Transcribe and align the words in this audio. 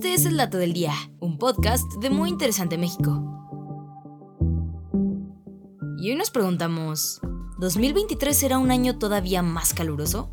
Dato 0.00 0.58
del 0.58 0.74
Día, 0.74 0.92
un 1.18 1.38
podcast 1.38 1.84
de 1.94 2.08
Muy 2.08 2.28
Interesante 2.28 2.78
México. 2.78 3.20
Y 5.98 6.10
hoy 6.10 6.16
nos 6.16 6.30
preguntamos, 6.30 7.20
¿2023 7.58 8.32
será 8.32 8.58
un 8.58 8.70
año 8.70 8.96
todavía 8.98 9.42
más 9.42 9.74
caluroso? 9.74 10.30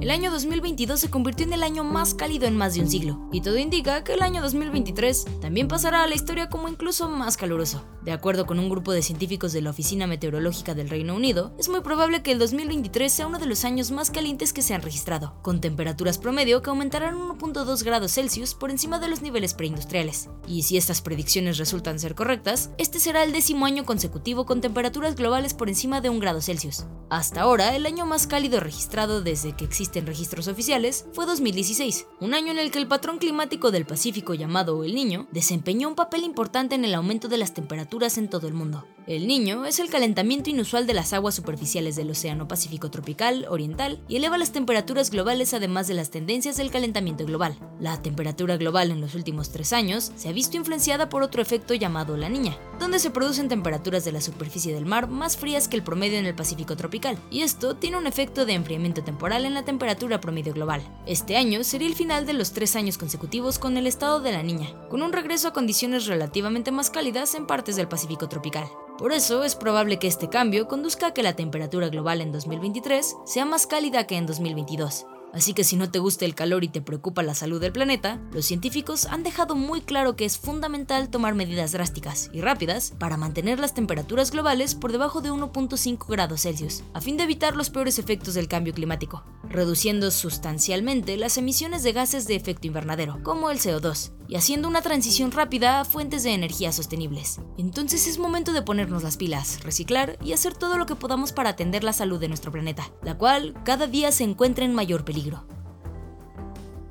El 0.00 0.12
año 0.12 0.30
2022 0.30 1.00
se 1.00 1.10
convirtió 1.10 1.44
en 1.44 1.52
el 1.52 1.64
año 1.64 1.82
más 1.82 2.14
cálido 2.14 2.46
en 2.46 2.56
más 2.56 2.74
de 2.74 2.82
un 2.82 2.88
siglo, 2.88 3.28
y 3.32 3.40
todo 3.40 3.58
indica 3.58 4.04
que 4.04 4.14
el 4.14 4.22
año 4.22 4.40
2023 4.40 5.40
también 5.40 5.66
pasará 5.66 6.04
a 6.04 6.06
la 6.06 6.14
historia 6.14 6.48
como 6.48 6.68
incluso 6.68 7.08
más 7.08 7.36
caluroso. 7.36 7.84
De 8.02 8.12
acuerdo 8.12 8.46
con 8.46 8.60
un 8.60 8.70
grupo 8.70 8.92
de 8.92 9.02
científicos 9.02 9.52
de 9.52 9.60
la 9.60 9.70
Oficina 9.70 10.06
Meteorológica 10.06 10.74
del 10.74 10.88
Reino 10.88 11.16
Unido, 11.16 11.52
es 11.58 11.68
muy 11.68 11.80
probable 11.80 12.22
que 12.22 12.30
el 12.30 12.38
2023 12.38 13.12
sea 13.12 13.26
uno 13.26 13.40
de 13.40 13.46
los 13.46 13.64
años 13.64 13.90
más 13.90 14.10
calientes 14.10 14.52
que 14.52 14.62
se 14.62 14.72
han 14.72 14.82
registrado, 14.82 15.34
con 15.42 15.60
temperaturas 15.60 16.16
promedio 16.16 16.62
que 16.62 16.70
aumentarán 16.70 17.16
1.2 17.16 17.82
grados 17.82 18.12
Celsius 18.12 18.54
por 18.54 18.70
encima 18.70 19.00
de 19.00 19.08
los 19.08 19.20
niveles 19.20 19.52
preindustriales. 19.52 20.30
Y 20.46 20.62
si 20.62 20.76
estas 20.76 21.02
predicciones 21.02 21.58
resultan 21.58 21.98
ser 21.98 22.14
correctas, 22.14 22.70
este 22.78 23.00
será 23.00 23.24
el 23.24 23.32
décimo 23.32 23.66
año 23.66 23.84
consecutivo 23.84 24.46
con 24.46 24.60
temperaturas 24.60 25.16
globales 25.16 25.54
por 25.54 25.68
encima 25.68 26.00
de 26.00 26.08
un 26.08 26.20
grado 26.20 26.40
Celsius. 26.40 26.86
Hasta 27.10 27.40
ahora, 27.40 27.74
el 27.74 27.84
año 27.84 28.06
más 28.06 28.26
cálido 28.26 28.60
registrado 28.60 29.22
desde 29.22 29.56
que 29.56 29.64
existen 29.88 30.06
registros 30.06 30.48
oficiales 30.48 31.06
fue 31.14 31.24
2016, 31.24 32.06
un 32.20 32.34
año 32.34 32.52
en 32.52 32.58
el 32.58 32.70
que 32.70 32.78
el 32.78 32.86
patrón 32.86 33.16
climático 33.16 33.70
del 33.70 33.86
Pacífico 33.86 34.34
llamado 34.34 34.84
El 34.84 34.94
Niño 34.94 35.26
desempeñó 35.30 35.88
un 35.88 35.94
papel 35.94 36.24
importante 36.24 36.74
en 36.74 36.84
el 36.84 36.94
aumento 36.94 37.28
de 37.28 37.38
las 37.38 37.54
temperaturas 37.54 38.18
en 38.18 38.28
todo 38.28 38.48
el 38.48 38.52
mundo. 38.52 38.84
El 39.08 39.26
niño 39.26 39.64
es 39.64 39.78
el 39.78 39.88
calentamiento 39.88 40.50
inusual 40.50 40.86
de 40.86 40.92
las 40.92 41.14
aguas 41.14 41.34
superficiales 41.34 41.96
del 41.96 42.10
Océano 42.10 42.46
Pacífico 42.46 42.90
tropical 42.90 43.46
oriental 43.48 44.02
y 44.06 44.16
eleva 44.16 44.36
las 44.36 44.52
temperaturas 44.52 45.10
globales 45.10 45.54
además 45.54 45.88
de 45.88 45.94
las 45.94 46.10
tendencias 46.10 46.58
del 46.58 46.70
calentamiento 46.70 47.24
global. 47.24 47.56
La 47.80 48.02
temperatura 48.02 48.58
global 48.58 48.90
en 48.90 49.00
los 49.00 49.14
últimos 49.14 49.48
tres 49.48 49.72
años 49.72 50.12
se 50.14 50.28
ha 50.28 50.32
visto 50.32 50.58
influenciada 50.58 51.08
por 51.08 51.22
otro 51.22 51.40
efecto 51.40 51.72
llamado 51.72 52.18
la 52.18 52.28
niña, 52.28 52.58
donde 52.78 52.98
se 52.98 53.08
producen 53.08 53.48
temperaturas 53.48 54.04
de 54.04 54.12
la 54.12 54.20
superficie 54.20 54.74
del 54.74 54.84
mar 54.84 55.08
más 55.08 55.38
frías 55.38 55.68
que 55.68 55.76
el 55.76 55.82
promedio 55.82 56.18
en 56.18 56.26
el 56.26 56.34
Pacífico 56.34 56.76
tropical, 56.76 57.16
y 57.30 57.40
esto 57.40 57.76
tiene 57.76 57.96
un 57.96 58.06
efecto 58.06 58.44
de 58.44 58.52
enfriamiento 58.52 59.02
temporal 59.02 59.46
en 59.46 59.54
la 59.54 59.64
temperatura 59.64 60.20
promedio 60.20 60.52
global. 60.52 60.82
Este 61.06 61.38
año 61.38 61.64
sería 61.64 61.88
el 61.88 61.94
final 61.94 62.26
de 62.26 62.34
los 62.34 62.52
tres 62.52 62.76
años 62.76 62.98
consecutivos 62.98 63.58
con 63.58 63.78
el 63.78 63.86
estado 63.86 64.20
de 64.20 64.32
la 64.32 64.42
niña, 64.42 64.68
con 64.90 65.00
un 65.00 65.14
regreso 65.14 65.48
a 65.48 65.54
condiciones 65.54 66.04
relativamente 66.04 66.72
más 66.72 66.90
cálidas 66.90 67.34
en 67.34 67.46
partes 67.46 67.76
del 67.76 67.88
Pacífico 67.88 68.28
tropical. 68.28 68.68
Por 68.98 69.12
eso 69.12 69.44
es 69.44 69.54
probable 69.54 70.00
que 70.00 70.08
este 70.08 70.28
cambio 70.28 70.66
conduzca 70.66 71.06
a 71.06 71.14
que 71.14 71.22
la 71.22 71.36
temperatura 71.36 71.88
global 71.88 72.20
en 72.20 72.32
2023 72.32 73.16
sea 73.26 73.44
más 73.44 73.68
cálida 73.68 74.08
que 74.08 74.16
en 74.16 74.26
2022. 74.26 75.06
Así 75.32 75.54
que 75.54 75.62
si 75.62 75.76
no 75.76 75.88
te 75.88 76.00
gusta 76.00 76.24
el 76.24 76.34
calor 76.34 76.64
y 76.64 76.68
te 76.68 76.80
preocupa 76.80 77.22
la 77.22 77.34
salud 77.34 77.60
del 77.60 77.70
planeta, 77.70 78.20
los 78.32 78.44
científicos 78.44 79.06
han 79.06 79.22
dejado 79.22 79.54
muy 79.54 79.82
claro 79.82 80.16
que 80.16 80.24
es 80.24 80.36
fundamental 80.36 81.10
tomar 81.10 81.36
medidas 81.36 81.70
drásticas 81.70 82.28
y 82.32 82.40
rápidas 82.40 82.94
para 82.98 83.16
mantener 83.16 83.60
las 83.60 83.72
temperaturas 83.72 84.32
globales 84.32 84.74
por 84.74 84.90
debajo 84.90 85.20
de 85.20 85.30
1.5 85.30 86.08
grados 86.08 86.42
Celsius, 86.42 86.82
a 86.92 87.00
fin 87.00 87.16
de 87.16 87.22
evitar 87.22 87.54
los 87.54 87.70
peores 87.70 88.00
efectos 88.00 88.34
del 88.34 88.48
cambio 88.48 88.74
climático, 88.74 89.22
reduciendo 89.48 90.10
sustancialmente 90.10 91.16
las 91.16 91.38
emisiones 91.38 91.84
de 91.84 91.92
gases 91.92 92.26
de 92.26 92.34
efecto 92.34 92.66
invernadero, 92.66 93.22
como 93.22 93.50
el 93.50 93.58
CO2, 93.58 94.17
y 94.28 94.36
haciendo 94.36 94.68
una 94.68 94.82
transición 94.82 95.32
rápida 95.32 95.80
a 95.80 95.84
fuentes 95.84 96.22
de 96.22 96.34
energía 96.34 96.70
sostenibles. 96.70 97.40
Entonces 97.56 98.06
es 98.06 98.18
momento 98.18 98.52
de 98.52 98.62
ponernos 98.62 99.02
las 99.02 99.16
pilas, 99.16 99.60
reciclar 99.64 100.18
y 100.22 100.34
hacer 100.34 100.54
todo 100.54 100.76
lo 100.76 100.86
que 100.86 100.94
podamos 100.94 101.32
para 101.32 101.50
atender 101.50 101.82
la 101.82 101.94
salud 101.94 102.20
de 102.20 102.28
nuestro 102.28 102.52
planeta, 102.52 102.90
la 103.02 103.16
cual 103.16 103.54
cada 103.64 103.86
día 103.86 104.12
se 104.12 104.24
encuentra 104.24 104.64
en 104.64 104.74
mayor 104.74 105.04
peligro. 105.04 105.46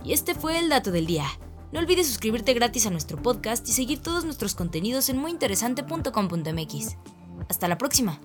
Y 0.03 0.13
este 0.13 0.33
fue 0.33 0.58
el 0.58 0.69
dato 0.69 0.91
del 0.91 1.05
día. 1.05 1.25
No 1.71 1.80
olvides 1.80 2.08
suscribirte 2.08 2.53
gratis 2.53 2.88
a 2.88 2.89
nuestro 2.89 3.21
podcast 3.21 3.67
y 3.67 3.73
seguir 3.73 3.99
todos 3.99 4.25
nuestros 4.25 4.55
contenidos 4.55 5.09
en 5.09 5.17
muyinteresante.com.mx. 5.17 6.98
Hasta 7.49 7.67
la 7.67 7.77
próxima. 7.77 8.19